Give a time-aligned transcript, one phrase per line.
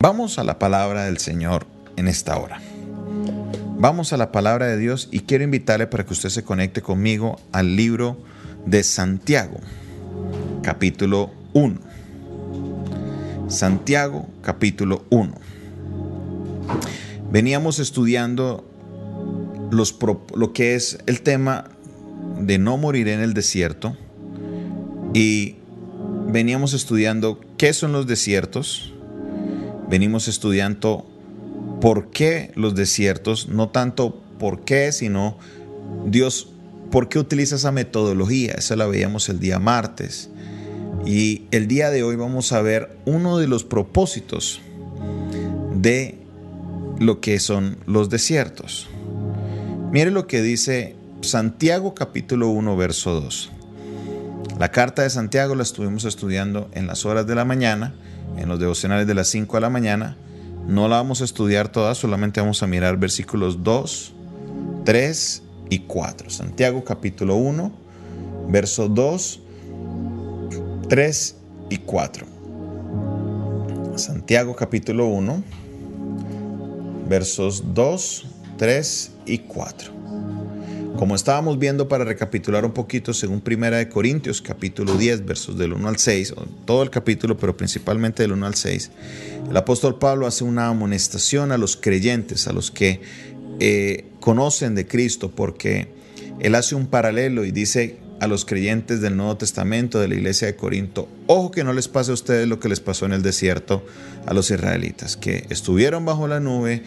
[0.00, 1.66] Vamos a la palabra del Señor
[1.96, 2.60] en esta hora.
[3.78, 7.40] Vamos a la palabra de Dios y quiero invitarle para que usted se conecte conmigo
[7.50, 8.16] al libro
[8.64, 9.58] de Santiago,
[10.62, 11.80] capítulo 1.
[13.48, 15.34] Santiago, capítulo 1.
[17.32, 18.70] Veníamos estudiando
[19.72, 21.64] lo que es el tema
[22.38, 23.96] de no morir en el desierto
[25.12, 25.56] y
[26.28, 28.94] veníamos estudiando qué son los desiertos,
[29.88, 31.06] venimos estudiando
[31.80, 35.38] por qué los desiertos, no tanto por qué, sino
[36.06, 36.48] Dios,
[36.90, 38.52] por qué utiliza esa metodología.
[38.52, 40.30] Esa la veíamos el día martes.
[41.06, 44.60] Y el día de hoy vamos a ver uno de los propósitos
[45.74, 46.18] de
[46.98, 48.88] lo que son los desiertos.
[49.92, 53.50] Mire lo que dice Santiago capítulo 1, verso 2.
[54.58, 57.94] La carta de Santiago la estuvimos estudiando en las horas de la mañana
[58.36, 60.16] en los devocionales de las 5 de la mañana.
[60.66, 64.12] No la vamos a estudiar toda, solamente vamos a mirar versículos 2,
[64.84, 66.30] 3 y 4.
[66.30, 67.72] Santiago capítulo 1,
[68.48, 69.40] versos 2,
[70.88, 71.36] 3
[71.70, 72.26] y 4.
[73.96, 75.42] Santiago capítulo 1,
[77.08, 78.26] versos 2,
[78.56, 79.97] 3 y 4.
[80.98, 85.72] Como estábamos viendo para recapitular un poquito, según Primera de Corintios, capítulo 10, versos del
[85.72, 88.90] 1 al 6, todo el capítulo, pero principalmente del 1 al 6,
[89.48, 93.00] el apóstol Pablo hace una amonestación a los creyentes, a los que
[93.60, 95.86] eh, conocen de Cristo, porque
[96.40, 100.46] él hace un paralelo y dice a los creyentes del Nuevo Testamento de la iglesia
[100.46, 103.22] de Corinto, ojo que no les pase a ustedes lo que les pasó en el
[103.22, 103.84] desierto
[104.26, 106.82] a los israelitas, que estuvieron bajo la nube,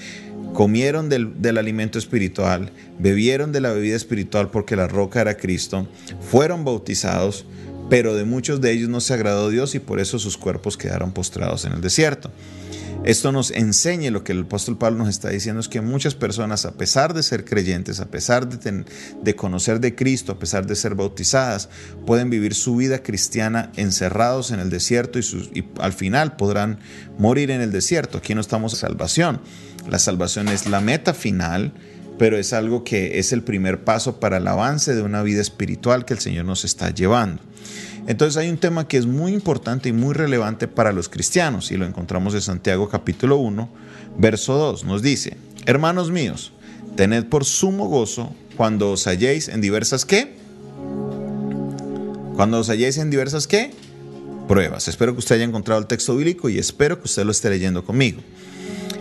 [0.54, 5.88] comieron del, alimento espiritual, bebieron de la bebida espiritual porque la roca era Cristo,
[6.30, 7.46] fueron bautizados,
[7.90, 11.12] pero de muchos de ellos no se agradó Dios y por eso sus cuerpos quedaron
[11.14, 12.32] postrados en el desierto.
[13.04, 16.66] Esto nos enseña lo que el apóstol Pablo nos está diciendo es que muchas personas,
[16.66, 18.86] a pesar de ser creyentes, a pesar de,
[19.24, 21.70] de conocer de Cristo, a pesar de ser bautizadas,
[22.06, 26.78] pueden vivir su vida cristiana encerrados en el desierto y, al final podrán
[27.18, 28.20] morir en el desierto.
[28.20, 29.42] Aquí no estamos en salvación.
[29.90, 31.74] La salvación es la meta final,
[32.20, 36.06] pero es algo que es el primer paso para el avance de una vida espiritual
[36.06, 37.42] que el Señor nos está llevando.
[38.08, 41.78] Entonces hay un tema que es muy importante y muy relevante para los cristianos y
[41.78, 43.70] lo encontramos en Santiago capítulo 1,
[44.18, 44.86] verso 2.
[44.86, 46.52] Nos dice, hermanos míos,
[46.96, 50.34] tened por sumo gozo cuando os halléis en diversas qué?
[52.36, 53.72] Cuando os halléis en diversas qué?
[54.48, 54.88] Pruebas.
[54.88, 57.86] Espero que usted haya encontrado el texto bíblico y espero que usted lo esté leyendo
[57.86, 58.22] conmigo.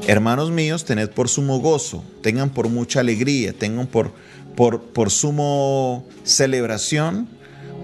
[0.07, 4.13] Hermanos míos, tened por sumo gozo, tengan por mucha alegría, tengan por,
[4.57, 7.40] por, por sumo celebración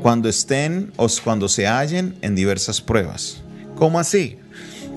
[0.07, 3.43] cuando estén o cuando se hallen en diversas pruebas.
[3.75, 4.39] ¿Cómo así?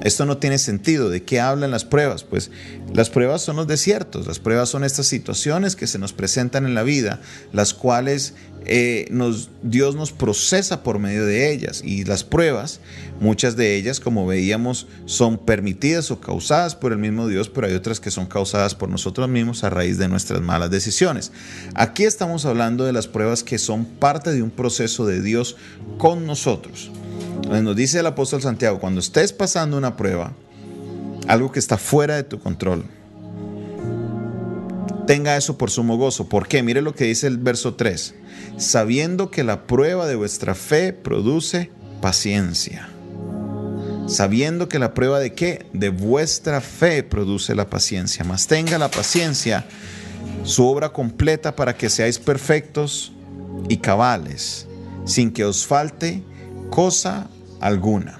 [0.03, 1.09] Esto no tiene sentido.
[1.09, 2.23] ¿De qué hablan las pruebas?
[2.23, 2.51] Pues
[2.93, 6.73] las pruebas son los desiertos, las pruebas son estas situaciones que se nos presentan en
[6.73, 7.19] la vida,
[7.51, 8.33] las cuales
[8.65, 9.09] eh,
[9.63, 11.81] Dios nos procesa por medio de ellas.
[11.83, 12.79] Y las pruebas,
[13.19, 17.73] muchas de ellas, como veíamos, son permitidas o causadas por el mismo Dios, pero hay
[17.73, 21.31] otras que son causadas por nosotros mismos a raíz de nuestras malas decisiones.
[21.75, 25.57] Aquí estamos hablando de las pruebas que son parte de un proceso de Dios
[25.97, 26.91] con nosotros.
[27.47, 30.33] Nos dice el apóstol Santiago, cuando estés pasando una prueba,
[31.27, 32.85] algo que está fuera de tu control,
[35.07, 36.29] tenga eso por sumo gozo.
[36.29, 36.61] ¿Por qué?
[36.61, 38.13] Mire lo que dice el verso 3.
[38.57, 42.89] Sabiendo que la prueba de vuestra fe produce paciencia.
[44.07, 45.66] Sabiendo que la prueba de qué?
[45.73, 48.23] De vuestra fe produce la paciencia.
[48.23, 49.66] Mas tenga la paciencia,
[50.44, 53.11] su obra completa para que seáis perfectos
[53.67, 54.67] y cabales,
[55.05, 56.23] sin que os falte
[56.69, 57.28] cosa
[57.59, 58.19] alguna.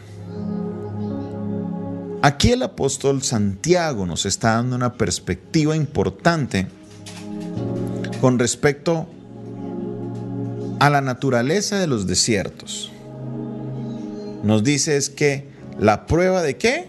[2.22, 6.68] Aquí el apóstol Santiago nos está dando una perspectiva importante
[8.20, 9.08] con respecto
[10.80, 12.92] a la naturaleza de los desiertos.
[14.44, 15.48] Nos dice es que
[15.80, 16.88] la prueba de qué?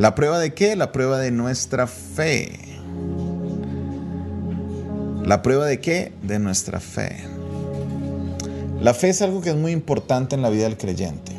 [0.00, 0.76] ¿La prueba de qué?
[0.76, 2.58] La prueba de nuestra fe.
[5.26, 6.14] ¿La prueba de qué?
[6.22, 7.18] De nuestra fe.
[8.80, 11.32] La fe es algo que es muy importante en la vida del creyente.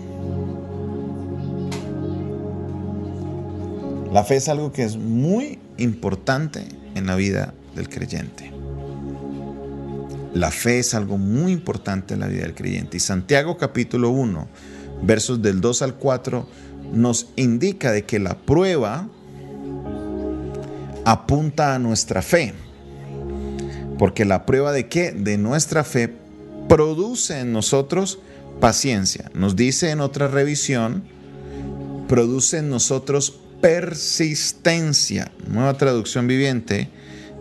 [4.13, 8.51] La fe es algo que es muy importante en la vida del creyente.
[10.35, 12.97] La fe es algo muy importante en la vida del creyente.
[12.97, 14.47] Y Santiago capítulo 1,
[15.01, 16.47] versos del 2 al 4,
[16.91, 19.07] nos indica de que la prueba
[21.05, 22.53] apunta a nuestra fe.
[23.97, 25.11] Porque la prueba de qué?
[25.11, 26.13] De nuestra fe
[26.67, 28.19] produce en nosotros
[28.59, 29.29] paciencia.
[29.33, 31.03] Nos dice en otra revisión,
[32.07, 35.31] produce en nosotros persistencia.
[35.47, 36.89] Nueva traducción viviente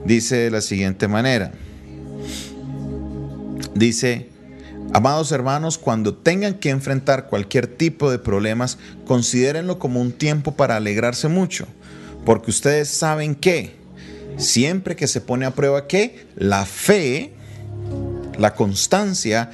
[0.05, 1.53] dice de la siguiente manera.
[3.75, 4.30] Dice,
[4.93, 10.77] amados hermanos, cuando tengan que enfrentar cualquier tipo de problemas, considérenlo como un tiempo para
[10.77, 11.67] alegrarse mucho,
[12.25, 13.77] porque ustedes saben que
[14.37, 17.33] siempre que se pone a prueba que la fe,
[18.39, 19.51] la constancia,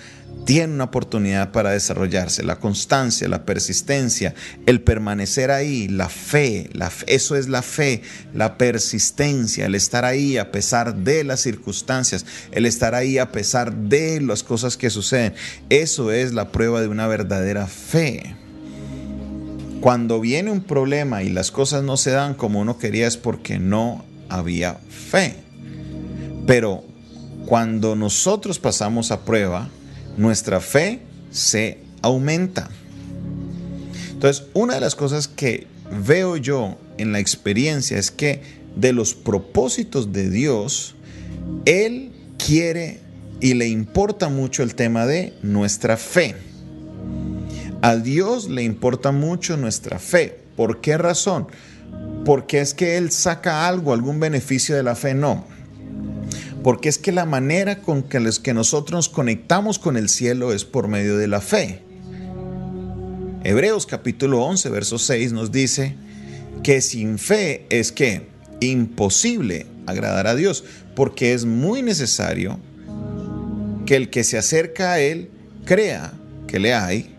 [0.46, 2.44] tiene una oportunidad para desarrollarse.
[2.44, 4.32] La constancia, la persistencia,
[4.64, 8.02] el permanecer ahí, la fe, la eso es la fe,
[8.32, 13.74] la persistencia, el estar ahí a pesar de las circunstancias, el estar ahí a pesar
[13.74, 15.34] de las cosas que suceden.
[15.68, 18.36] Eso es la prueba de una verdadera fe.
[19.80, 23.58] Cuando viene un problema y las cosas no se dan como uno quería es porque
[23.58, 25.34] no había fe.
[26.46, 26.84] Pero
[27.46, 29.70] cuando nosotros pasamos a prueba,
[30.16, 32.70] nuestra fe se aumenta.
[34.12, 35.66] Entonces, una de las cosas que
[36.04, 38.40] veo yo en la experiencia es que
[38.74, 40.94] de los propósitos de Dios,
[41.64, 43.00] Él quiere
[43.40, 46.34] y le importa mucho el tema de nuestra fe.
[47.82, 50.40] A Dios le importa mucho nuestra fe.
[50.56, 51.46] ¿Por qué razón?
[52.24, 55.14] Porque es que Él saca algo, algún beneficio de la fe.
[55.14, 55.55] No
[56.66, 60.64] porque es que la manera con que, que nosotros nos conectamos con el cielo es
[60.64, 61.80] por medio de la fe.
[63.44, 65.94] Hebreos capítulo 11, verso 6 nos dice
[66.64, 68.26] que sin fe es que
[68.58, 70.64] imposible agradar a Dios,
[70.96, 72.58] porque es muy necesario
[73.86, 75.30] que el que se acerca a Él
[75.64, 76.14] crea
[76.48, 77.14] que le hay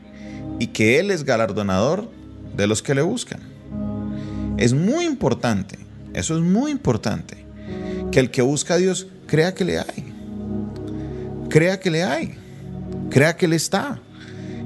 [0.59, 2.11] y que Él es galardonador
[2.57, 3.39] de los que le buscan.
[4.57, 5.79] Es muy importante,
[6.13, 7.45] eso es muy importante,
[8.11, 10.13] que el que busca a Dios crea que le hay.
[11.49, 12.35] Crea que le hay.
[13.09, 14.01] Crea que Él está.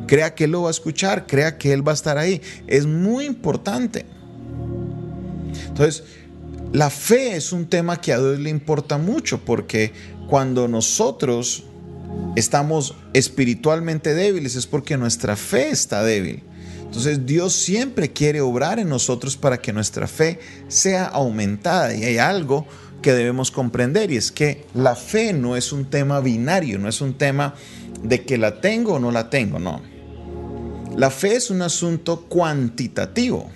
[0.08, 1.28] Crea que Él lo va a escuchar.
[1.28, 2.42] Crea que Él va a estar ahí.
[2.68, 4.06] Es muy importante.
[5.68, 6.04] Entonces,
[6.74, 9.92] la fe es un tema que a Dios le importa mucho porque
[10.30, 11.66] cuando nosotros
[12.36, 16.44] estamos espiritualmente débiles es porque nuestra fe está débil.
[16.86, 22.18] Entonces Dios siempre quiere obrar en nosotros para que nuestra fe sea aumentada y hay
[22.18, 22.68] algo
[23.02, 27.02] que debemos comprender y es que la fe no es un tema binario, no es
[27.02, 27.56] un tema
[28.04, 29.82] de que la tengo o no la tengo, no.
[30.96, 33.50] La fe es un asunto cuantitativo.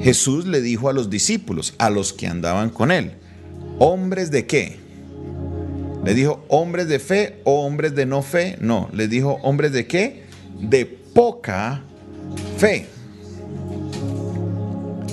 [0.00, 3.12] Jesús le dijo a los discípulos, a los que andaban con él,
[3.78, 4.78] hombres de qué?
[6.04, 9.86] Le dijo hombres de fe o hombres de no fe, no, le dijo hombres de
[9.86, 10.24] qué?
[10.60, 11.82] De poca
[12.58, 12.86] fe.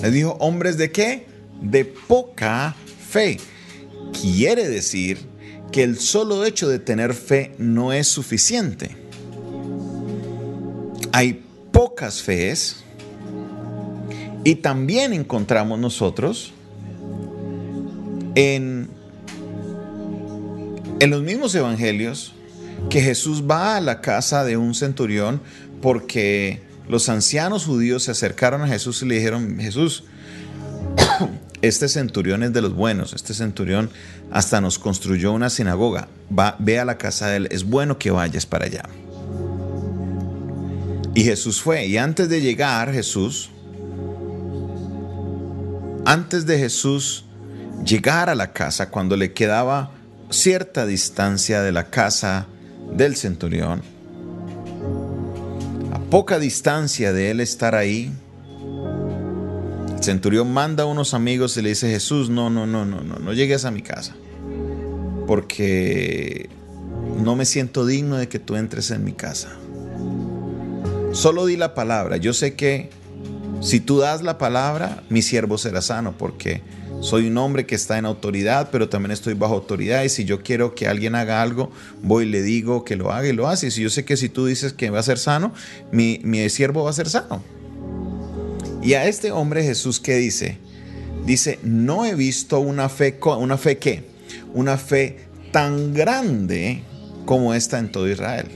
[0.02, 1.33] Le dijo hombres de qué?
[1.64, 2.74] De poca
[3.08, 3.38] fe.
[4.20, 5.18] Quiere decir
[5.72, 8.96] que el solo hecho de tener fe no es suficiente.
[11.12, 12.84] Hay pocas fees
[14.44, 16.52] y también encontramos nosotros
[18.34, 18.88] en,
[21.00, 22.34] en los mismos evangelios
[22.90, 25.40] que Jesús va a la casa de un centurión
[25.80, 30.04] porque los ancianos judíos se acercaron a Jesús y le dijeron, Jesús,
[31.68, 33.90] este centurión es de los buenos, este centurión
[34.30, 38.10] hasta nos construyó una sinagoga, va, ve a la casa de él, es bueno que
[38.10, 38.82] vayas para allá.
[41.14, 43.50] Y Jesús fue, y antes de llegar Jesús,
[46.04, 47.24] antes de Jesús
[47.84, 49.92] llegar a la casa, cuando le quedaba
[50.30, 52.46] cierta distancia de la casa
[52.92, 53.82] del centurión,
[55.92, 58.12] a poca distancia de él estar ahí,
[60.04, 63.32] centurión manda a unos amigos y le dice, Jesús, no, no, no, no, no, no
[63.32, 64.14] llegues a mi casa,
[65.26, 66.48] porque
[67.22, 69.48] no me siento digno de que tú entres en mi casa.
[71.12, 72.16] Solo di la palabra.
[72.16, 72.90] Yo sé que
[73.60, 76.60] si tú das la palabra, mi siervo será sano, porque
[77.00, 80.02] soy un hombre que está en autoridad, pero también estoy bajo autoridad.
[80.04, 81.70] Y si yo quiero que alguien haga algo,
[82.02, 83.68] voy y le digo que lo haga y lo hace.
[83.68, 85.52] Y si yo sé que si tú dices que va a ser sano,
[85.92, 87.42] mi, mi siervo va a ser sano.
[88.84, 90.58] Y a este hombre Jesús ¿qué dice?
[91.24, 94.04] Dice, no he visto una fe, una fe qué?
[94.52, 95.20] Una fe
[95.52, 96.82] tan grande
[97.24, 98.46] como esta en todo Israel.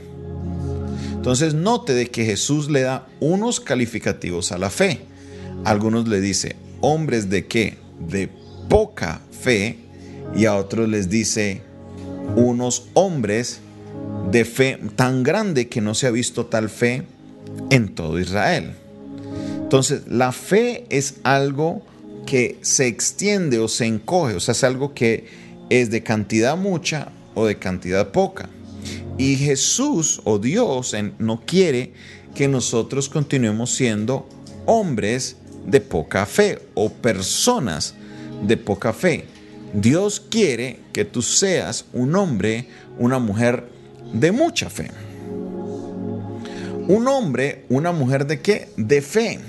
[1.15, 5.01] Entonces note de que Jesús le da unos calificativos a la fe.
[5.65, 7.79] algunos le dice, hombres de qué?
[7.99, 8.29] De
[8.69, 9.79] poca fe.
[10.37, 11.63] Y a otros les dice,
[12.37, 13.61] unos hombres
[14.31, 17.05] de fe tan grande que no se ha visto tal fe
[17.71, 18.75] en todo Israel.
[19.69, 21.83] Entonces, la fe es algo
[22.25, 25.27] que se extiende o se encoge, o sea, es algo que
[25.69, 28.49] es de cantidad mucha o de cantidad poca.
[29.19, 31.93] Y Jesús o Dios no quiere
[32.35, 34.27] que nosotros continuemos siendo
[34.65, 37.95] hombres de poca fe o personas
[38.47, 39.27] de poca fe.
[39.75, 43.69] Dios quiere que tú seas un hombre, una mujer
[44.15, 44.91] de mucha fe.
[46.89, 48.71] Un hombre, una mujer de qué?
[48.79, 49.41] De fe.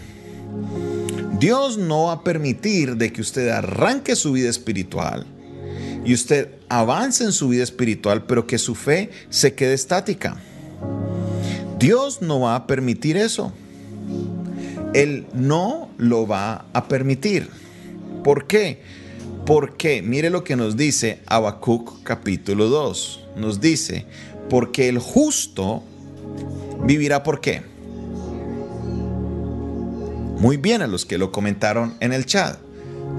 [1.40, 5.26] Dios no va a permitir de que usted arranque su vida espiritual
[6.04, 10.38] y usted avance en su vida espiritual, pero que su fe se quede estática.
[11.78, 13.54] Dios no va a permitir eso.
[14.94, 17.50] Él no lo va a permitir.
[18.24, 18.82] ¿Por qué?
[19.46, 23.28] Porque mire lo que nos dice Habacuc capítulo 2.
[23.38, 24.06] Nos dice,
[24.50, 25.84] porque el justo
[26.84, 27.69] vivirá por qué.
[30.40, 32.58] Muy bien a los que lo comentaron en el chat.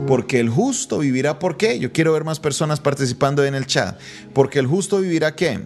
[0.06, 1.78] Porque el justo vivirá por qué.
[1.78, 3.98] Yo quiero ver más personas participando en el chat.
[4.32, 5.60] Porque el justo vivirá qué.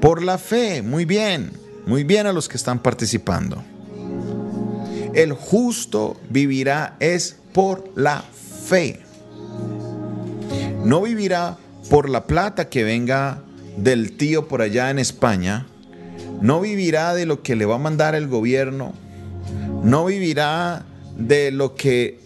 [0.00, 0.80] Por la fe.
[0.80, 1.52] Muy bien.
[1.86, 3.62] Muy bien a los que están participando.
[5.12, 8.22] El justo vivirá es por la
[8.66, 9.00] fe.
[10.84, 11.58] No vivirá
[11.90, 13.42] por la plata que venga
[13.76, 15.66] del tío por allá en España.
[16.40, 18.94] No vivirá de lo que le va a mandar el gobierno
[19.88, 20.84] no vivirá
[21.16, 22.20] de lo que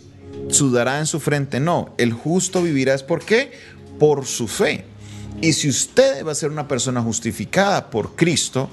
[0.48, 1.94] sudará en su frente, no.
[1.96, 3.52] El justo vivirá es por qué?
[3.98, 4.84] Por su fe.
[5.40, 8.68] Y si usted va a ser una persona justificada por Cristo,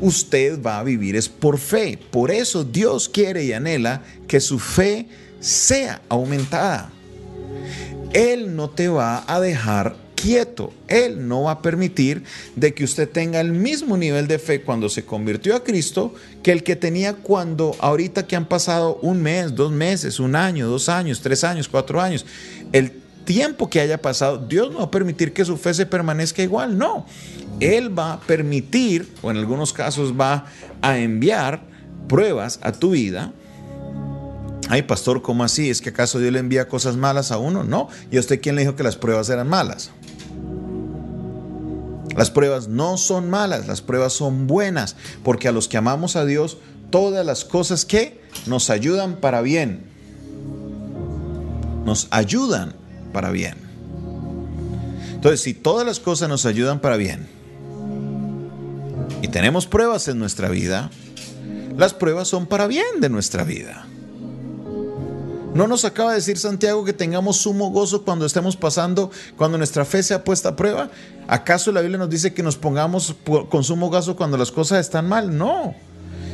[0.00, 1.98] usted va a vivir es por fe.
[2.10, 5.08] Por eso Dios quiere y anhela que su fe
[5.40, 6.90] sea aumentada.
[8.12, 10.72] Él no te va a dejar quieto.
[10.88, 12.24] Él no va a permitir
[12.56, 16.50] de que usted tenga el mismo nivel de fe cuando se convirtió a Cristo que
[16.50, 20.88] el que tenía cuando ahorita que han pasado un mes, dos meses, un año, dos
[20.88, 22.24] años, tres años, cuatro años.
[22.72, 22.90] El
[23.26, 26.78] tiempo que haya pasado, Dios no va a permitir que su fe se permanezca igual,
[26.78, 27.04] no.
[27.60, 30.46] Él va a permitir, o en algunos casos va
[30.80, 31.60] a enviar
[32.08, 33.32] pruebas a tu vida
[34.70, 35.68] Ay, pastor, ¿cómo así?
[35.68, 37.64] ¿Es que acaso Dios le envía cosas malas a uno?
[37.64, 37.88] No.
[38.10, 39.90] ¿Y a usted quién le dijo que las pruebas eran malas?
[42.16, 46.24] Las pruebas no son malas, las pruebas son buenas, porque a los que amamos a
[46.24, 46.58] Dios,
[46.90, 49.84] todas las cosas que nos ayudan para bien,
[51.84, 52.74] nos ayudan
[53.12, 53.56] para bien.
[55.14, 57.26] Entonces, si todas las cosas nos ayudan para bien
[59.22, 60.90] y tenemos pruebas en nuestra vida,
[61.76, 63.86] las pruebas son para bien de nuestra vida.
[65.54, 69.84] ¿No nos acaba de decir Santiago que tengamos sumo gozo cuando estemos pasando, cuando nuestra
[69.84, 70.90] fe sea puesta a prueba?
[71.28, 73.14] ¿Acaso la Biblia nos dice que nos pongamos
[73.48, 75.38] con sumo gozo cuando las cosas están mal?
[75.38, 75.74] No.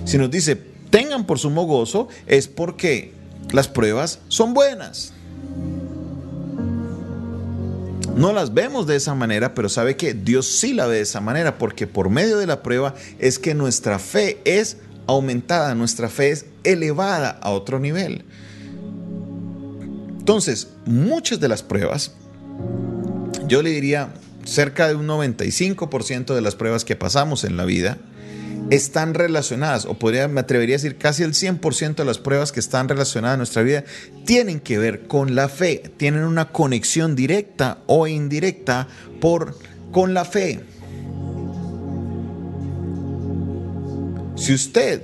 [0.06, 0.56] Si nos dice
[0.90, 3.12] tengan por sumo gozo, es porque
[3.52, 5.12] las pruebas son buenas.
[8.16, 11.20] No las vemos de esa manera, pero sabe que Dios sí la ve de esa
[11.20, 16.30] manera, porque por medio de la prueba es que nuestra fe es aumentada, nuestra fe
[16.30, 18.24] es elevada a otro nivel.
[20.20, 22.12] Entonces, muchas de las pruebas,
[23.48, 24.12] yo le diría
[24.44, 27.96] cerca de un 95% de las pruebas que pasamos en la vida,
[28.68, 32.60] están relacionadas, o podría, me atrevería a decir casi el 100% de las pruebas que
[32.60, 33.84] están relacionadas en nuestra vida,
[34.26, 38.88] tienen que ver con la fe, tienen una conexión directa o indirecta
[39.20, 39.58] por,
[39.90, 40.60] con la fe.
[44.36, 45.02] Si usted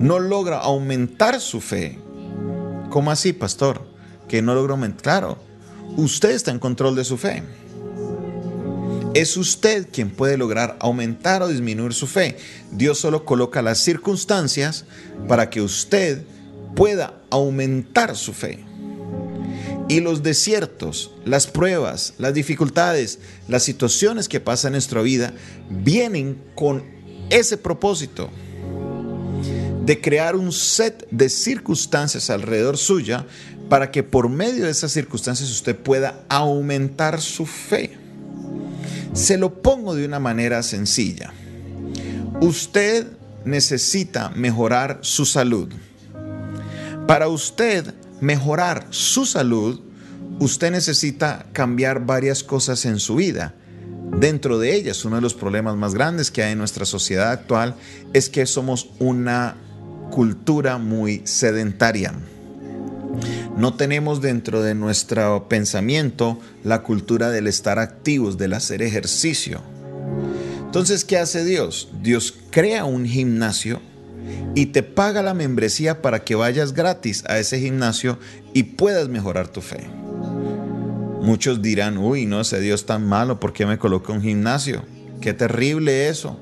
[0.00, 1.98] no logra aumentar su fe,
[2.92, 3.80] ¿Cómo así, pastor?
[4.28, 5.02] Que no logro aumentar.
[5.02, 5.38] Claro,
[5.96, 7.42] usted está en control de su fe.
[9.14, 12.36] Es usted quien puede lograr aumentar o disminuir su fe.
[12.70, 14.84] Dios solo coloca las circunstancias
[15.26, 16.24] para que usted
[16.76, 18.62] pueda aumentar su fe.
[19.88, 25.32] Y los desiertos, las pruebas, las dificultades, las situaciones que pasan en nuestra vida
[25.70, 26.84] vienen con
[27.30, 28.28] ese propósito
[29.84, 33.26] de crear un set de circunstancias alrededor suya
[33.68, 37.96] para que por medio de esas circunstancias usted pueda aumentar su fe.
[39.12, 41.32] Se lo pongo de una manera sencilla.
[42.40, 43.06] Usted
[43.44, 45.68] necesita mejorar su salud.
[47.06, 49.80] Para usted mejorar su salud,
[50.38, 53.54] usted necesita cambiar varias cosas en su vida.
[54.18, 57.74] Dentro de ellas, uno de los problemas más grandes que hay en nuestra sociedad actual
[58.12, 59.56] es que somos una
[60.12, 62.12] cultura muy sedentaria.
[63.56, 69.62] No tenemos dentro de nuestro pensamiento la cultura del estar activos, del hacer ejercicio.
[70.66, 71.88] Entonces, ¿qué hace Dios?
[72.02, 73.80] Dios crea un gimnasio
[74.54, 78.18] y te paga la membresía para que vayas gratis a ese gimnasio
[78.52, 79.86] y puedas mejorar tu fe.
[81.22, 84.82] Muchos dirán, uy, no, ese Dios tan malo, ¿por qué me coloca un gimnasio?
[85.22, 86.38] Qué terrible eso.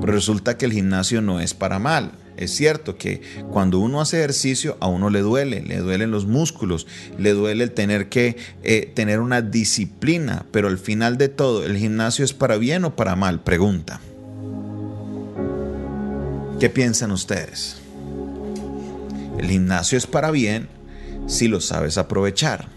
[0.00, 2.23] Pero resulta que el gimnasio no es para mal.
[2.36, 6.86] Es cierto que cuando uno hace ejercicio a uno le duele, le duelen los músculos,
[7.18, 11.76] le duele el tener que eh, tener una disciplina, pero al final de todo, ¿el
[11.76, 13.42] gimnasio es para bien o para mal?
[13.42, 14.00] Pregunta.
[16.58, 17.76] ¿Qué piensan ustedes?
[19.38, 20.68] El gimnasio es para bien
[21.26, 22.73] si lo sabes aprovechar.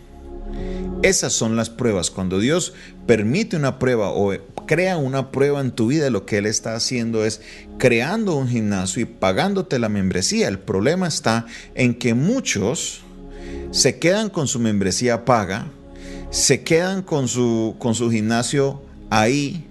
[1.03, 2.09] Esas son las pruebas.
[2.11, 2.73] Cuando Dios
[3.05, 4.33] permite una prueba o
[4.65, 7.41] crea una prueba en tu vida, lo que Él está haciendo es
[7.77, 10.47] creando un gimnasio y pagándote la membresía.
[10.47, 13.01] El problema está en que muchos
[13.71, 15.67] se quedan con su membresía paga,
[16.31, 19.67] se quedan con su, con su gimnasio ahí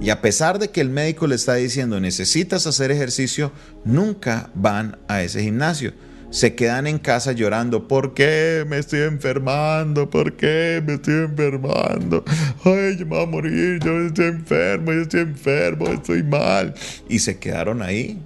[0.00, 3.52] y a pesar de que el médico le está diciendo necesitas hacer ejercicio,
[3.84, 5.92] nunca van a ese gimnasio.
[6.30, 10.08] Se quedan en casa llorando, ¿por qué me estoy enfermando?
[10.08, 12.24] ¿Por qué me estoy enfermando?
[12.64, 16.74] Ay, yo me voy a morir, yo estoy enfermo, yo estoy enfermo, estoy mal.
[17.08, 18.22] Y se quedaron ahí,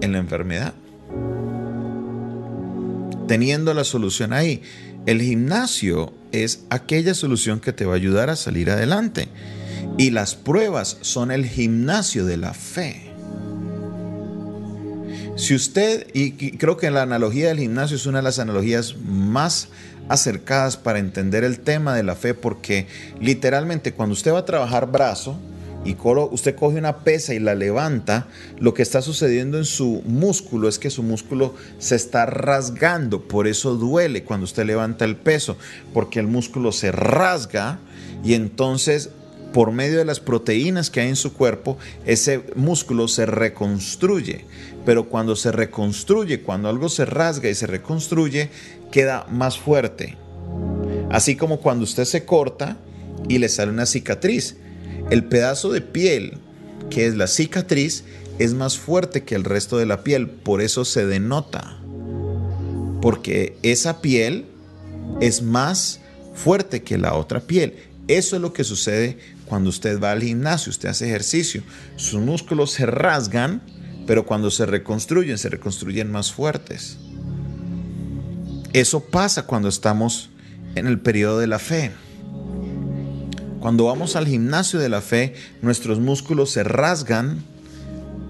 [0.00, 0.74] en la enfermedad.
[3.28, 4.62] Teniendo la solución ahí.
[5.06, 9.28] El gimnasio es aquella solución que te va a ayudar a salir adelante.
[9.98, 13.05] Y las pruebas son el gimnasio de la fe.
[15.36, 19.68] Si usted, y creo que la analogía del gimnasio es una de las analogías más
[20.08, 22.86] acercadas para entender el tema de la fe, porque
[23.20, 25.38] literalmente cuando usted va a trabajar brazo
[25.84, 28.26] y usted coge una pesa y la levanta,
[28.58, 33.46] lo que está sucediendo en su músculo es que su músculo se está rasgando, por
[33.46, 35.56] eso duele cuando usted levanta el peso,
[35.92, 37.78] porque el músculo se rasga
[38.24, 39.10] y entonces
[39.52, 44.44] por medio de las proteínas que hay en su cuerpo, ese músculo se reconstruye.
[44.86, 48.48] Pero cuando se reconstruye, cuando algo se rasga y se reconstruye,
[48.90, 50.16] queda más fuerte.
[51.10, 52.78] Así como cuando usted se corta
[53.28, 54.56] y le sale una cicatriz.
[55.10, 56.38] El pedazo de piel,
[56.88, 58.04] que es la cicatriz,
[58.38, 60.28] es más fuerte que el resto de la piel.
[60.28, 61.78] Por eso se denota.
[63.02, 64.46] Porque esa piel
[65.20, 66.00] es más
[66.34, 67.74] fuerte que la otra piel.
[68.08, 71.62] Eso es lo que sucede cuando usted va al gimnasio, usted hace ejercicio,
[71.96, 73.62] sus músculos se rasgan,
[74.06, 76.98] pero cuando se reconstruyen, se reconstruyen más fuertes.
[78.72, 80.30] Eso pasa cuando estamos
[80.74, 81.92] en el periodo de la fe.
[83.60, 87.42] Cuando vamos al gimnasio de la fe, nuestros músculos se rasgan,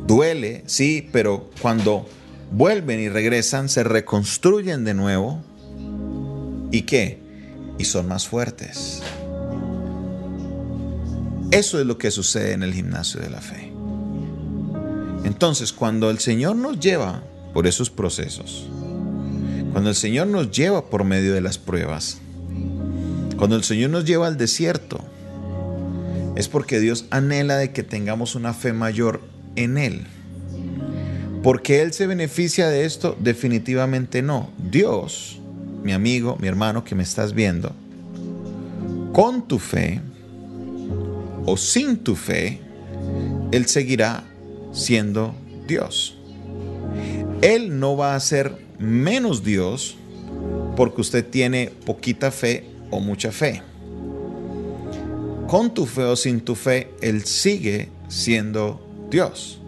[0.07, 2.09] duele, sí, pero cuando
[2.53, 5.43] vuelven y regresan, se reconstruyen de nuevo.
[6.71, 7.19] ¿Y qué?
[7.79, 9.03] Y son más fuertes.
[11.51, 13.66] Eso es lo que sucede en el gimnasio de la fe.
[15.27, 17.21] Entonces, cuando el Señor nos lleva
[17.53, 18.69] por esos procesos,
[19.73, 22.21] cuando el Señor nos lleva por medio de las pruebas,
[23.37, 25.01] cuando el Señor nos lleva al desierto,
[26.37, 29.21] es porque Dios anhela de que tengamos una fe mayor
[29.57, 30.07] en Él.
[31.43, 33.17] ¿Porque Él se beneficia de esto?
[33.19, 34.51] Definitivamente no.
[34.59, 35.41] Dios,
[35.83, 37.73] mi amigo, mi hermano que me estás viendo,
[39.13, 40.01] con tu fe,
[41.47, 42.61] o sin tu fe,
[43.51, 44.23] Él seguirá
[44.77, 45.35] siendo
[45.67, 46.17] Dios.
[47.43, 49.97] Él no va a ser menos Dios
[50.77, 53.63] porque usted tiene poquita fe o mucha fe.
[55.49, 59.61] Con tu fe o sin tu fe, Él sigue siendo Dios.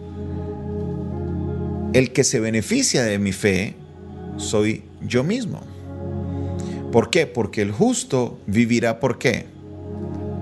[1.93, 3.75] El que se beneficia de mi fe
[4.37, 5.61] soy yo mismo.
[6.91, 7.27] ¿Por qué?
[7.27, 9.45] Porque el justo vivirá por qué?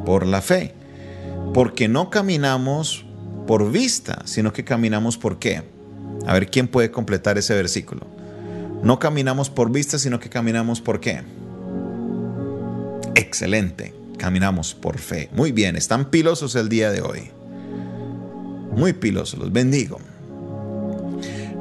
[0.06, 0.74] Por la fe.
[1.54, 3.06] Porque no caminamos
[3.48, 5.64] por vista, sino que caminamos por qué.
[6.28, 8.06] A ver, ¿quién puede completar ese versículo?
[8.84, 11.22] No caminamos por vista, sino que caminamos por qué.
[13.16, 15.30] Excelente, caminamos por fe.
[15.34, 17.32] Muy bien, están pilosos el día de hoy.
[18.76, 20.00] Muy pilosos, los bendigo.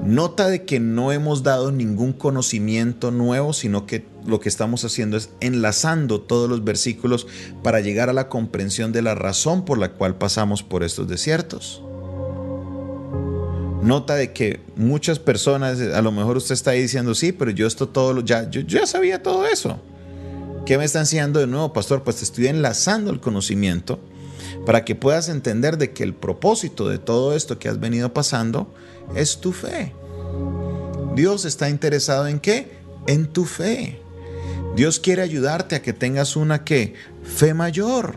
[0.05, 5.16] Nota de que no hemos dado ningún conocimiento nuevo, sino que lo que estamos haciendo
[5.16, 7.26] es enlazando todos los versículos
[7.62, 11.82] para llegar a la comprensión de la razón por la cual pasamos por estos desiertos.
[13.82, 17.66] Nota de que muchas personas, a lo mejor usted está ahí diciendo, sí, pero yo
[17.66, 19.78] esto todo lo, ya, yo, ya sabía todo eso.
[20.64, 22.02] ¿Qué me está enseñando de nuevo, pastor?
[22.02, 24.00] Pues te estoy enlazando el conocimiento
[24.66, 28.74] para que puedas entender de que el propósito de todo esto que has venido pasando
[29.14, 29.92] es tu fe.
[31.14, 32.72] Dios está interesado en qué?
[33.06, 34.00] En tu fe.
[34.74, 36.94] Dios quiere ayudarte a que tengas una ¿qué?
[37.22, 38.16] fe mayor.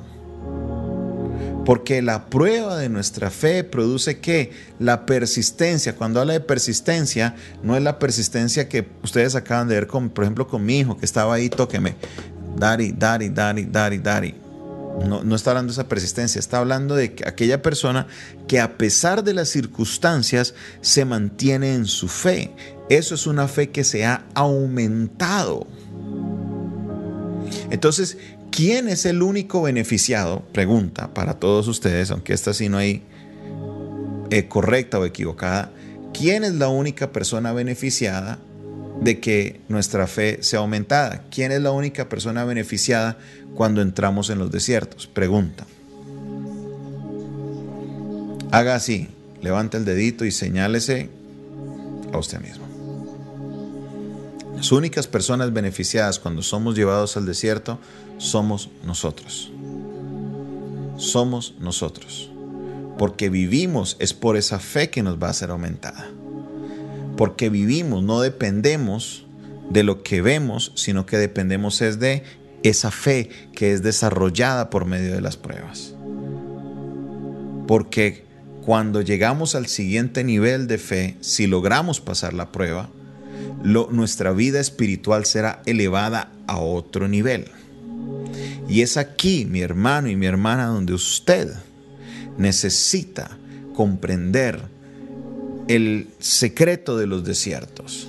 [1.66, 7.78] Porque la prueba de nuestra fe produce que la persistencia, cuando habla de persistencia, no
[7.78, 11.06] es la persistencia que ustedes acaban de ver, con, por ejemplo, con mi hijo que
[11.06, 11.96] estaba ahí, tóqueme,
[12.58, 14.36] daddy, daddy, daddy, daddy, daddy.
[15.08, 18.08] No, no, está hablando de esa persistencia, está hablando de aquella persona
[18.48, 22.52] que a pesar de las circunstancias se mantiene en su fe.
[22.90, 25.68] Eso es una fe que se ha aumentado.
[27.72, 28.18] Entonces,
[28.52, 30.44] ¿quién es el único beneficiado?
[30.54, 33.04] Pregunta para todos ustedes, aunque esta sí no hay
[34.32, 35.72] eh, correcta o equivocada.
[36.14, 38.40] ¿Quién es la única persona beneficiada
[39.02, 41.24] de que nuestra fe sea aumentada?
[41.32, 43.18] ¿Quién es la única persona beneficiada
[43.56, 45.08] cuando entramos en los desiertos?
[45.08, 45.66] Pregunta.
[48.52, 49.08] Haga así,
[49.42, 51.10] levante el dedito y señálese
[52.12, 52.69] a usted mismo.
[54.60, 57.80] Las únicas personas beneficiadas cuando somos llevados al desierto
[58.18, 59.54] somos nosotros.
[60.98, 62.30] Somos nosotros.
[62.98, 66.10] Porque vivimos es por esa fe que nos va a ser aumentada.
[67.16, 69.26] Porque vivimos, no dependemos
[69.70, 72.24] de lo que vemos, sino que dependemos es de
[72.62, 75.96] esa fe que es desarrollada por medio de las pruebas.
[77.66, 78.26] Porque
[78.66, 82.90] cuando llegamos al siguiente nivel de fe, si logramos pasar la prueba,
[83.64, 87.46] nuestra vida espiritual será elevada a otro nivel.
[88.68, 91.52] Y es aquí, mi hermano y mi hermana, donde usted
[92.38, 93.38] necesita
[93.74, 94.62] comprender
[95.68, 98.08] el secreto de los desiertos.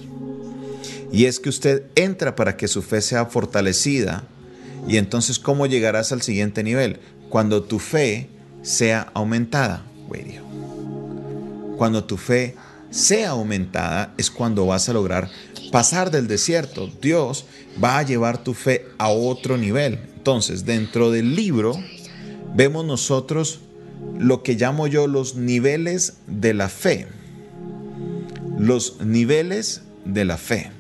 [1.13, 4.25] Y es que usted entra para que su fe sea fortalecida.
[4.87, 7.01] Y entonces, ¿cómo llegarás al siguiente nivel?
[7.29, 8.29] Cuando tu fe
[8.63, 9.85] sea aumentada.
[11.77, 12.57] Cuando tu fe
[12.91, 15.31] sea aumentada es cuando vas a lograr
[15.71, 16.91] pasar del desierto.
[17.01, 17.47] Dios
[17.83, 19.99] va a llevar tu fe a otro nivel.
[20.17, 21.73] Entonces, dentro del libro
[22.55, 23.61] vemos nosotros
[24.19, 27.07] lo que llamo yo los niveles de la fe.
[28.59, 30.71] Los niveles de la fe.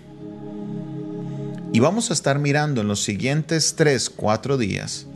[1.72, 5.06] Y vamos a estar mirando en los siguientes tres, cuatro días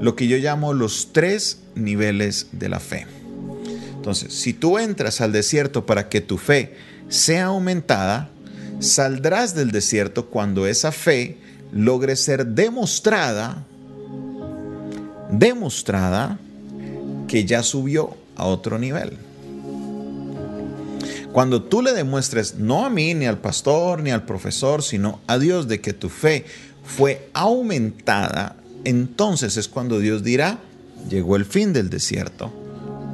[0.00, 3.06] lo que yo llamo los tres niveles de la fe.
[4.04, 6.74] Entonces, si tú entras al desierto para que tu fe
[7.08, 8.28] sea aumentada,
[8.78, 11.38] saldrás del desierto cuando esa fe
[11.72, 13.64] logre ser demostrada,
[15.30, 16.38] demostrada
[17.28, 19.16] que ya subió a otro nivel.
[21.32, 25.38] Cuando tú le demuestres, no a mí, ni al pastor, ni al profesor, sino a
[25.38, 26.44] Dios de que tu fe
[26.84, 30.58] fue aumentada, entonces es cuando Dios dirá,
[31.08, 32.52] llegó el fin del desierto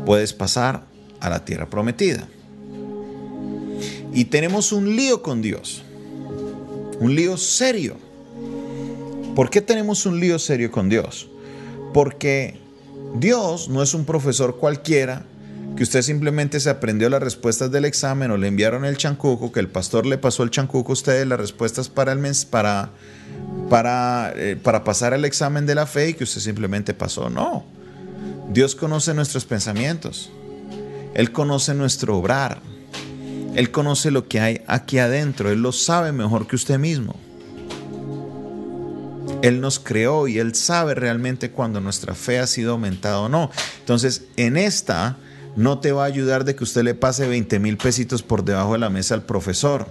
[0.05, 0.85] puedes pasar
[1.21, 2.29] a la tierra prometida.
[4.13, 5.83] Y tenemos un lío con Dios,
[6.99, 7.97] un lío serio.
[9.37, 11.29] ¿Por qué tenemos un lío serio con Dios?
[11.95, 12.59] Porque
[13.15, 15.25] Dios no es un profesor cualquiera
[15.77, 19.61] que usted simplemente se aprendió las respuestas del examen o le enviaron el chancuco, que
[19.61, 22.91] el pastor le pasó el chancuco a ustedes las respuestas para el mes, para,
[23.69, 27.31] para, eh, para pasar el examen de la fe y que usted simplemente pasó.
[27.31, 27.65] No.
[28.53, 30.29] Dios conoce nuestros pensamientos.
[31.15, 32.61] Él conoce nuestro obrar.
[33.55, 35.51] Él conoce lo que hay aquí adentro.
[35.53, 37.15] Él lo sabe mejor que usted mismo.
[39.43, 43.51] Él nos creó y Él sabe realmente cuando nuestra fe ha sido aumentada o no.
[43.79, 45.17] Entonces, en esta
[45.55, 48.73] no te va a ayudar de que usted le pase 20 mil pesitos por debajo
[48.73, 49.87] de la mesa al profesor.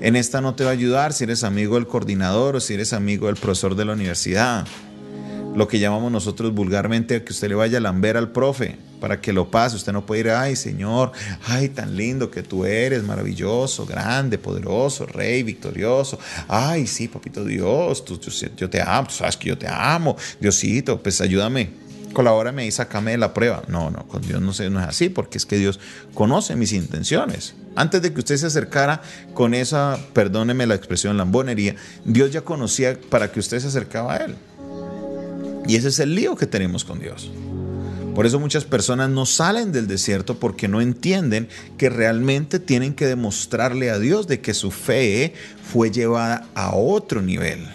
[0.00, 2.92] En esta no te va a ayudar si eres amigo del coordinador o si eres
[2.92, 4.64] amigo del profesor de la universidad
[5.54, 9.32] lo que llamamos nosotros vulgarmente que usted le vaya a lamber al profe para que
[9.32, 9.76] lo pase.
[9.76, 11.12] Usted no puede ir, ay Señor,
[11.46, 16.18] ay tan lindo que tú eres, maravilloso, grande, poderoso, rey, victorioso.
[16.48, 18.18] Ay, sí, papito Dios, tú,
[18.56, 20.16] yo, te amo, tú sabes que yo te amo.
[20.40, 21.70] Diosito, pues ayúdame,
[22.12, 23.62] colabórame y sácame de la prueba.
[23.68, 25.78] No, no, con Dios no, no es así, porque es que Dios
[26.14, 27.54] conoce mis intenciones.
[27.76, 29.02] Antes de que usted se acercara
[29.34, 34.16] con esa, perdóneme la expresión, lambonería, Dios ya conocía para que usted se acercaba a
[34.18, 34.36] Él.
[35.66, 37.30] Y ese es el lío que tenemos con Dios.
[38.14, 43.06] Por eso muchas personas no salen del desierto porque no entienden que realmente tienen que
[43.06, 45.34] demostrarle a Dios de que su fe
[45.72, 47.66] fue llevada a otro nivel.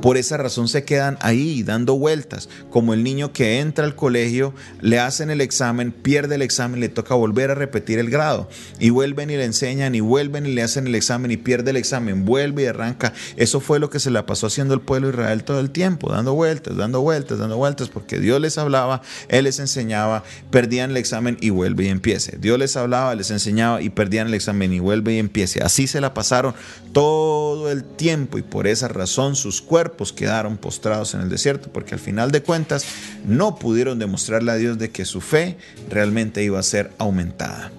[0.00, 4.54] Por esa razón se quedan ahí dando vueltas, como el niño que entra al colegio,
[4.80, 8.48] le hacen el examen, pierde el examen, le toca volver a repetir el grado.
[8.78, 11.76] Y vuelven y le enseñan, y vuelven y le hacen el examen, y pierde el
[11.76, 13.12] examen, vuelve y arranca.
[13.36, 16.10] Eso fue lo que se le pasó haciendo el pueblo de Israel todo el tiempo,
[16.10, 20.96] dando vueltas, dando vueltas, dando vueltas, porque Dios les hablaba, Él les enseñaba, perdían el
[20.96, 22.38] examen y vuelve y empiece.
[22.40, 25.62] Dios les hablaba, les enseñaba y perdían el examen y vuelve y empiece.
[25.62, 26.54] Así se la pasaron
[26.92, 31.70] todo el tiempo y por esa razón sus cuerpos cuerpos quedaron postrados en el desierto,
[31.72, 32.84] porque al final de cuentas
[33.26, 35.56] no pudieron demostrarle a Dios de que su fe
[35.90, 37.72] realmente iba a ser aumentada.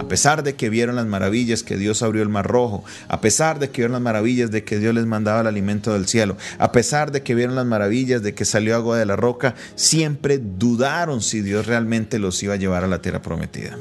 [0.00, 3.58] A pesar de que vieron las maravillas que Dios abrió el mar rojo, a pesar
[3.58, 6.72] de que vieron las maravillas de que Dios les mandaba el alimento del cielo, a
[6.72, 11.20] pesar de que vieron las maravillas de que salió agua de la roca, siempre dudaron
[11.20, 13.76] si Dios realmente los iba a llevar a la tierra prometida.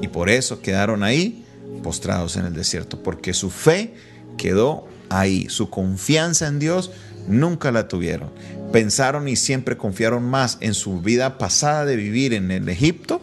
[0.00, 1.44] Y por eso quedaron ahí
[1.82, 3.94] postrados en el desierto, porque su fe
[4.36, 6.90] quedó ahí, su confianza en Dios
[7.28, 8.30] nunca la tuvieron.
[8.72, 13.20] Pensaron y siempre confiaron más en su vida pasada de vivir en el Egipto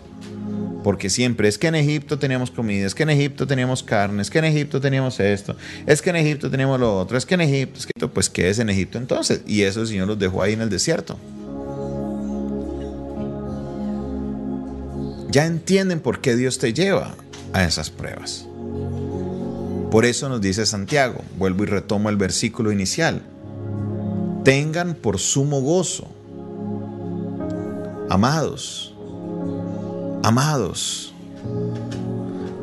[0.88, 4.30] porque siempre es que en Egipto teníamos comida, es que en Egipto teníamos carne, es
[4.30, 7.42] que en Egipto teníamos esto, es que en Egipto teníamos lo otro, es que en
[7.42, 9.42] Egipto, es que pues ¿qué es en Egipto entonces?
[9.46, 11.18] Y eso el Señor los dejó ahí en el desierto.
[15.30, 17.16] Ya entienden por qué Dios te lleva
[17.52, 18.48] a esas pruebas.
[19.92, 23.22] Por eso nos dice Santiago, vuelvo y retomo el versículo inicial,
[24.44, 26.08] tengan por sumo gozo,
[28.10, 28.94] amados,
[30.28, 31.14] Amados,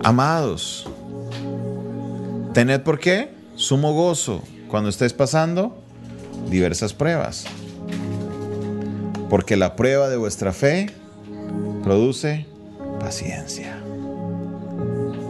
[0.02, 0.86] amados,
[2.52, 5.74] tened por qué sumo gozo cuando estés pasando
[6.50, 7.46] diversas pruebas.
[9.30, 10.90] Porque la prueba de vuestra fe
[11.82, 12.46] produce
[13.00, 13.83] paciencia.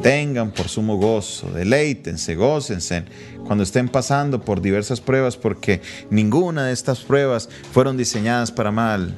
[0.04, 3.04] Tengan por sumo gozo, deleítense, gócense
[3.44, 9.16] cuando estén pasando por diversas pruebas, porque ninguna de estas pruebas fueron diseñadas para mal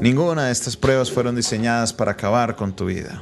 [0.00, 3.20] Ninguna de estas pruebas fueron diseñadas para acabar con tu vida.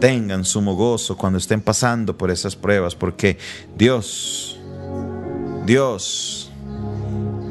[0.00, 3.36] Tengan sumo gozo cuando estén pasando por esas pruebas, porque
[3.76, 4.58] Dios,
[5.66, 6.50] Dios,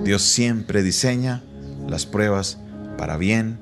[0.04, 1.44] Dios siempre diseña
[1.88, 2.58] las pruebas
[2.98, 3.60] para bien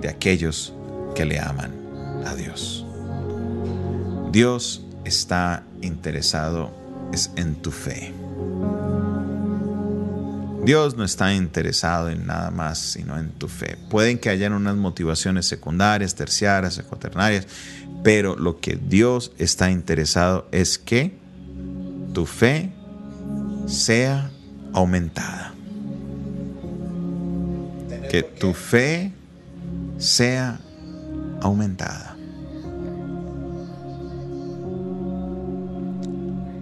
[0.00, 0.72] de aquellos
[1.14, 1.72] que le aman
[2.24, 2.84] a Dios.
[4.32, 6.70] Dios está interesado
[7.36, 8.12] en tu fe.
[10.64, 13.76] Dios no está interesado en nada más sino en tu fe.
[13.88, 17.46] Pueden que hayan unas motivaciones secundarias, terciarias, cuaternarias,
[18.04, 21.18] pero lo que Dios está interesado es que
[22.12, 22.70] tu fe
[23.66, 24.30] sea
[24.72, 25.54] aumentada.
[28.10, 29.12] Que tu fe
[29.98, 30.60] sea
[31.40, 32.16] aumentada.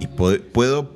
[0.00, 0.94] Y puedo,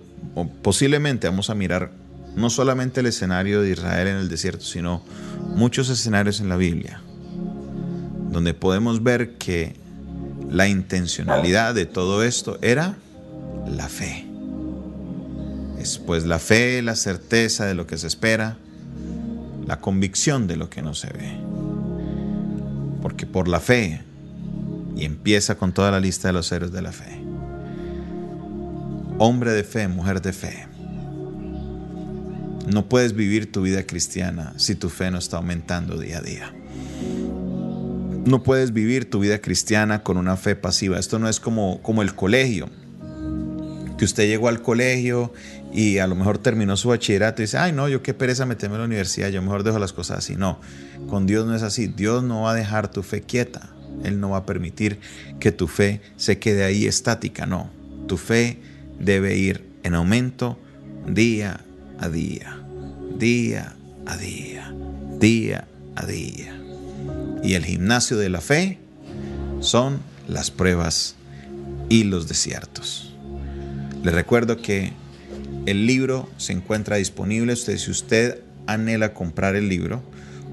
[0.62, 1.90] posiblemente vamos a mirar
[2.36, 5.02] no solamente el escenario de Israel en el desierto, sino
[5.54, 7.02] muchos escenarios en la Biblia,
[8.30, 9.76] donde podemos ver que
[10.50, 12.96] la intencionalidad de todo esto era
[13.66, 14.26] la fe.
[15.78, 18.56] Es pues la fe, la certeza de lo que se espera,
[19.66, 21.51] la convicción de lo que no se ve.
[23.12, 24.00] Porque por la fe,
[24.96, 27.20] y empieza con toda la lista de los héroes de la fe,
[29.18, 30.66] hombre de fe, mujer de fe,
[32.72, 36.54] no puedes vivir tu vida cristiana si tu fe no está aumentando día a día.
[38.24, 40.98] No puedes vivir tu vida cristiana con una fe pasiva.
[40.98, 42.70] Esto no es como, como el colegio.
[43.98, 45.34] Que usted llegó al colegio
[45.72, 48.76] y a lo mejor terminó su bachillerato y dice, ay no, yo qué pereza meterme
[48.76, 50.36] en la universidad, yo mejor dejo las cosas así.
[50.36, 50.60] No,
[51.08, 51.86] con Dios no es así.
[51.86, 53.70] Dios no va a dejar tu fe quieta.
[54.04, 54.98] Él no va a permitir
[55.40, 57.46] que tu fe se quede ahí estática.
[57.46, 57.70] No,
[58.06, 58.58] tu fe
[58.98, 60.58] debe ir en aumento
[61.06, 61.60] día
[61.98, 62.60] a día,
[63.18, 63.74] día
[64.06, 64.74] a día,
[65.18, 66.58] día a día.
[67.42, 68.78] Y el gimnasio de la fe
[69.60, 71.16] son las pruebas
[71.88, 73.14] y los desiertos.
[74.02, 74.92] Les recuerdo que
[75.66, 77.52] el libro se encuentra disponible.
[77.52, 80.02] Usted, si usted anhela comprar el libro,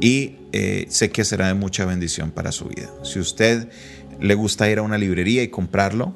[0.00, 2.90] y eh, sé que será de mucha bendición para su vida.
[3.04, 3.68] Si usted
[4.20, 6.14] le gusta ir a una librería y comprarlo,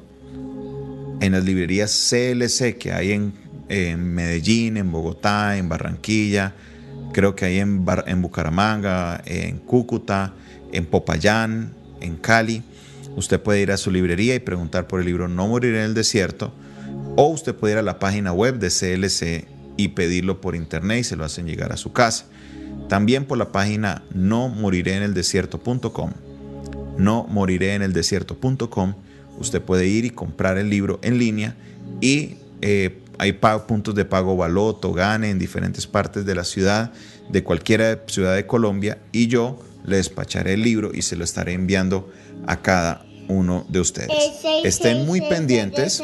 [1.21, 6.53] en las librerías CLC que hay en, Medellín, en Bogotá, en Barranquilla,
[7.13, 10.33] creo que hay en, en Bucaramanga, en Cúcuta,
[10.71, 12.61] en Popayán, en Cali.
[13.15, 15.93] Usted puede ir a su librería y preguntar por el libro No morir en el
[15.93, 16.53] desierto
[17.15, 19.47] o usted puede ir a la página web de CLC
[19.77, 22.25] y pedirlo por internet y se lo hacen llegar a su casa.
[22.89, 26.11] También por la página no moriré en el desierto.com.
[26.97, 28.93] No moriré en el desierto.com.
[29.39, 31.55] Usted puede ir y comprar el libro en línea
[32.01, 33.33] y eh, hay
[33.67, 36.91] puntos de pago Baloto, Gane en diferentes partes de la ciudad,
[37.29, 41.53] de cualquier ciudad de Colombia y yo le despacharé el libro y se lo estaré
[41.53, 42.11] enviando
[42.47, 44.09] a cada uno de ustedes.
[44.63, 46.01] Estén muy pendientes.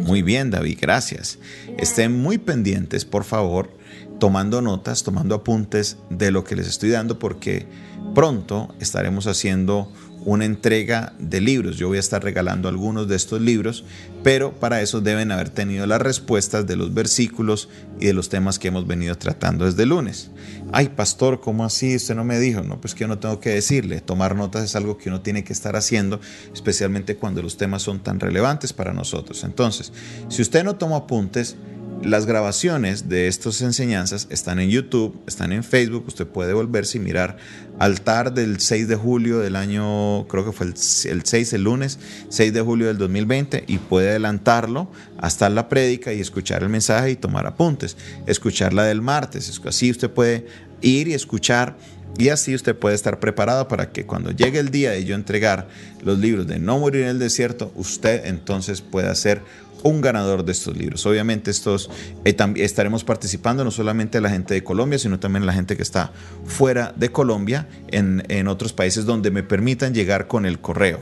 [0.00, 1.38] Muy bien, David, gracias.
[1.78, 3.70] Estén muy pendientes, por favor,
[4.18, 7.66] tomando notas, tomando apuntes de lo que les estoy dando, porque
[8.14, 9.92] pronto estaremos haciendo
[10.24, 11.76] una entrega de libros.
[11.76, 13.84] Yo voy a estar regalando algunos de estos libros,
[14.22, 17.68] pero para eso deben haber tenido las respuestas de los versículos
[18.00, 20.30] y de los temas que hemos venido tratando desde el lunes.
[20.72, 21.96] Ay, pastor, ¿cómo así?
[21.96, 22.62] Usted no me dijo.
[22.62, 24.00] No, pues que yo no tengo que decirle.
[24.00, 26.20] Tomar notas es algo que uno tiene que estar haciendo,
[26.54, 29.44] especialmente cuando los temas son tan relevantes para nosotros.
[29.44, 29.92] Entonces,
[30.28, 31.56] si usted no toma apuntes,
[32.04, 37.00] las grabaciones de estas enseñanzas están en YouTube, están en Facebook, usted puede volverse y
[37.00, 37.36] mirar.
[37.78, 42.52] Altar del 6 de julio del año, creo que fue el, 6, el lunes, 6
[42.52, 47.16] de julio del 2020, y puede adelantarlo hasta la prédica y escuchar el mensaje y
[47.16, 50.46] tomar apuntes, escuchar la del martes, así usted puede
[50.80, 51.76] ir y escuchar
[52.18, 55.68] y así usted puede estar preparado para que cuando llegue el día de yo entregar
[56.02, 59.42] los libros de No morir en el desierto, usted entonces pueda ser
[59.82, 61.04] un ganador de estos libros.
[61.06, 61.90] Obviamente estos
[62.24, 66.12] eh, estaremos participando no solamente la gente de Colombia, sino también la gente que está
[66.44, 71.00] fuera de Colombia, en, en otros países donde me permitan llegar con el correo.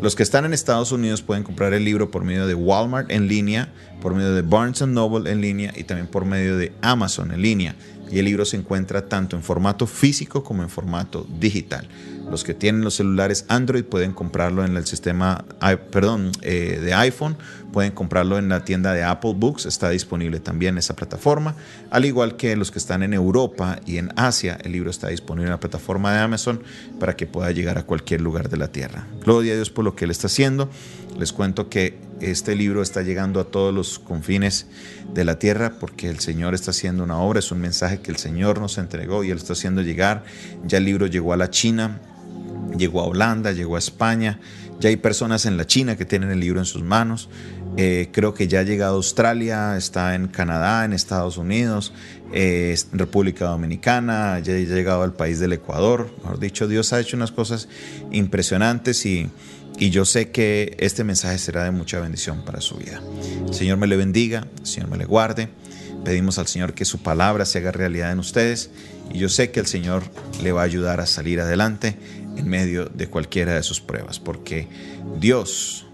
[0.00, 3.26] Los que están en Estados Unidos pueden comprar el libro por medio de Walmart en
[3.26, 7.42] línea, por medio de Barnes Noble en línea y también por medio de Amazon en
[7.42, 7.74] línea.
[8.10, 11.88] Y el libro se encuentra tanto en formato físico como en formato digital.
[12.30, 15.44] Los que tienen los celulares Android pueden comprarlo en el sistema,
[15.90, 17.36] perdón, eh, de iPhone,
[17.72, 21.54] pueden comprarlo en la tienda de Apple Books, está disponible también en esa plataforma,
[21.90, 25.46] al igual que los que están en Europa y en Asia, el libro está disponible
[25.46, 26.62] en la plataforma de Amazon
[26.98, 29.06] para que pueda llegar a cualquier lugar de la tierra.
[29.22, 30.68] Gloria a Dios por lo que Él está haciendo.
[31.18, 34.66] Les cuento que este libro está llegando a todos los confines
[35.12, 38.18] de la tierra porque el Señor está haciendo una obra, es un mensaje que el
[38.18, 40.24] Señor nos entregó y Él está haciendo llegar.
[40.64, 42.00] Ya el libro llegó a la China,
[42.76, 44.38] llegó a Holanda, llegó a España,
[44.80, 47.28] ya hay personas en la China que tienen el libro en sus manos.
[47.80, 51.92] Eh, creo que ya ha llegado a Australia, está en Canadá, en Estados Unidos,
[52.32, 56.10] eh, República Dominicana, ya ha llegado al país del Ecuador.
[56.24, 57.68] Mejor dicho, Dios ha hecho unas cosas
[58.10, 59.30] impresionantes y,
[59.78, 63.00] y yo sé que este mensaje será de mucha bendición para su vida.
[63.46, 65.48] El Señor me le bendiga, el Señor me le guarde.
[66.04, 68.70] Pedimos al Señor que su palabra se haga realidad en ustedes
[69.14, 70.02] y yo sé que el Señor
[70.42, 71.96] le va a ayudar a salir adelante
[72.36, 74.66] en medio de cualquiera de sus pruebas, porque
[75.20, 75.87] Dios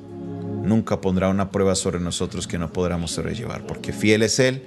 [0.64, 4.62] nunca pondrá una prueba sobre nosotros que no podamos sobrellevar, porque fiel es Él,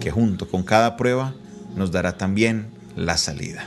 [0.00, 1.34] que junto con cada prueba
[1.76, 3.66] nos dará también la salida.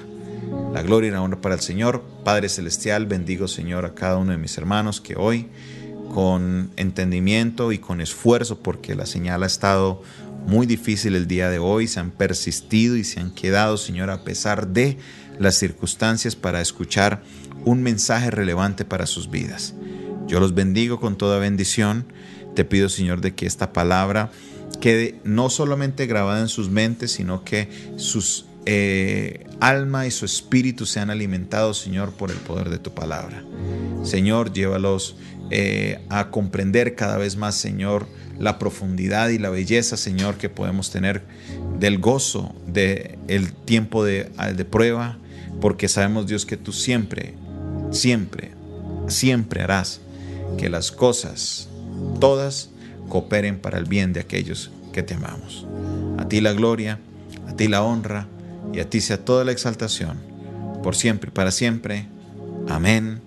[0.74, 2.04] La gloria y la honra para el Señor.
[2.24, 5.48] Padre Celestial, bendigo Señor a cada uno de mis hermanos que hoy,
[6.14, 10.02] con entendimiento y con esfuerzo, porque la señal ha estado
[10.48, 14.24] muy difícil el día de hoy, se han persistido y se han quedado, Señor, a
[14.24, 14.98] pesar de
[15.40, 17.24] las circunstancias para escuchar
[17.66, 19.74] un mensaje relevante para sus vidas.
[20.28, 22.06] Yo los bendigo con toda bendición.
[22.56, 24.32] Te pido, Señor, de que esta palabra
[24.80, 30.86] quede no solamente grabada en sus mentes, sino que sus eh, alma y su espíritu
[30.86, 33.44] sean alimentados, Señor, por el poder de tu palabra.
[34.04, 35.18] Señor, llévalos
[35.52, 38.08] eh, a comprender cada vez más, Señor,
[38.40, 41.24] la profundidad y la belleza, Señor, que podemos tener
[41.80, 44.26] del gozo del el tiempo de
[44.70, 45.18] prueba,
[45.62, 47.36] porque sabemos, Dios, que tú siempre
[47.96, 48.52] siempre,
[49.08, 50.02] siempre harás
[50.58, 51.68] que las cosas,
[52.20, 52.70] todas,
[53.10, 55.66] cooperen para el bien de aquellos que te amamos.
[56.18, 57.00] A ti la gloria,
[57.48, 58.28] a ti la honra
[58.74, 60.18] y a ti sea toda la exaltación,
[60.84, 62.08] por siempre y para siempre.
[62.68, 63.22] Amén.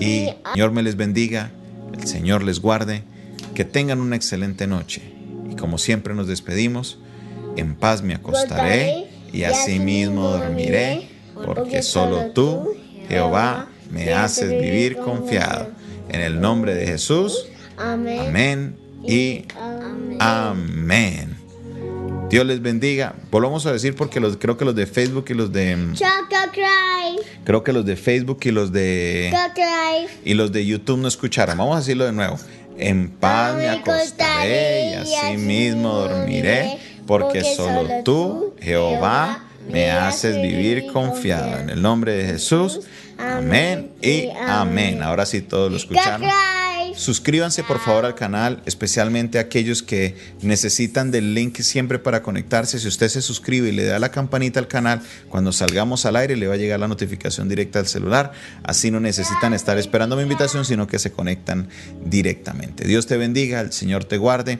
[0.00, 1.50] Y Señor me les bendiga,
[1.92, 3.02] el Señor les guarde,
[3.54, 5.02] que tengan una excelente noche.
[5.50, 6.98] Y como siempre nos despedimos,
[7.56, 11.08] en paz me acostaré y asimismo dormiré,
[11.44, 12.74] porque solo tú,
[13.08, 15.77] Jehová, me haces vivir confiado.
[16.08, 17.46] En el nombre de Jesús.
[17.76, 18.76] Amén.
[19.06, 19.44] y
[20.18, 21.36] amén.
[22.28, 23.14] Dios les bendiga.
[23.30, 25.94] Volvamos a decir porque los, creo que los de Facebook y los de
[27.44, 29.32] Creo que los de Facebook y los de
[30.24, 31.56] y los de YouTube no escucharon.
[31.56, 32.38] Vamos a decirlo de nuevo.
[32.76, 40.86] En paz me acostaré y así mismo dormiré, porque solo tú, Jehová, me haces vivir
[40.92, 41.58] confiado.
[41.58, 42.80] En el nombre de Jesús.
[43.18, 45.02] Amén y amén.
[45.02, 46.28] Ahora sí todos lo escucharon.
[46.94, 52.78] Suscríbanse por favor al canal, especialmente aquellos que necesitan del link siempre para conectarse.
[52.80, 56.36] Si usted se suscribe y le da la campanita al canal, cuando salgamos al aire
[56.36, 58.32] le va a llegar la notificación directa al celular.
[58.64, 61.68] Así no necesitan estar esperando mi invitación, sino que se conectan
[62.04, 62.84] directamente.
[62.84, 64.58] Dios te bendiga, el Señor te guarde.